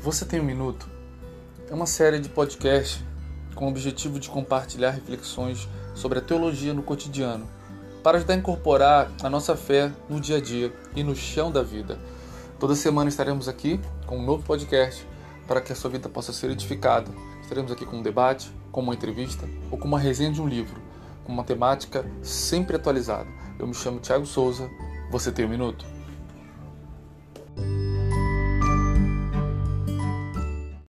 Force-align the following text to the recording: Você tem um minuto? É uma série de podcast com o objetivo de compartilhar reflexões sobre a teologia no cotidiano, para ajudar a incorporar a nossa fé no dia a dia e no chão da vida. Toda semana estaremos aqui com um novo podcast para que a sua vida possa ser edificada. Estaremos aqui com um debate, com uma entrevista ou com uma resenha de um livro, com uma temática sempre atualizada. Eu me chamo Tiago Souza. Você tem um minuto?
Você 0.00 0.24
tem 0.24 0.40
um 0.40 0.44
minuto? 0.44 0.88
É 1.68 1.74
uma 1.74 1.84
série 1.84 2.20
de 2.20 2.28
podcast 2.28 3.04
com 3.56 3.66
o 3.66 3.68
objetivo 3.68 4.20
de 4.20 4.28
compartilhar 4.28 4.92
reflexões 4.92 5.68
sobre 5.92 6.20
a 6.20 6.22
teologia 6.22 6.72
no 6.72 6.84
cotidiano, 6.84 7.48
para 8.00 8.16
ajudar 8.16 8.34
a 8.34 8.36
incorporar 8.36 9.10
a 9.20 9.28
nossa 9.28 9.56
fé 9.56 9.90
no 10.08 10.20
dia 10.20 10.36
a 10.36 10.40
dia 10.40 10.72
e 10.94 11.02
no 11.02 11.16
chão 11.16 11.50
da 11.50 11.64
vida. 11.64 11.98
Toda 12.60 12.76
semana 12.76 13.08
estaremos 13.08 13.48
aqui 13.48 13.80
com 14.06 14.18
um 14.18 14.24
novo 14.24 14.44
podcast 14.44 15.04
para 15.48 15.60
que 15.60 15.72
a 15.72 15.76
sua 15.76 15.90
vida 15.90 16.08
possa 16.08 16.32
ser 16.32 16.48
edificada. 16.52 17.10
Estaremos 17.42 17.72
aqui 17.72 17.84
com 17.84 17.96
um 17.96 18.02
debate, 18.02 18.52
com 18.70 18.80
uma 18.80 18.94
entrevista 18.94 19.48
ou 19.68 19.76
com 19.76 19.88
uma 19.88 19.98
resenha 19.98 20.30
de 20.30 20.40
um 20.40 20.46
livro, 20.46 20.80
com 21.24 21.32
uma 21.32 21.42
temática 21.42 22.08
sempre 22.22 22.76
atualizada. 22.76 23.28
Eu 23.58 23.66
me 23.66 23.74
chamo 23.74 23.98
Tiago 23.98 24.26
Souza. 24.26 24.70
Você 25.10 25.32
tem 25.32 25.44
um 25.44 25.48
minuto? 25.48 25.97